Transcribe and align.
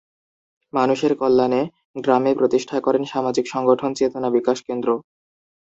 মানুষের 0.73 1.13
কল্যাণে 1.15 1.61
গ্রামে 1.97 2.31
প্রতিষ্ঠা 2.35 2.77
করেন 2.81 3.03
সামাজিক 3.05 3.45
সংগঠন 3.47 3.91
"চেতনা 3.93 4.29
বিকাশ 4.31 4.57
কেন্দ্র"। 4.67 4.89